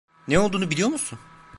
[0.27, 1.19] Ne olduğunu biliyor musun?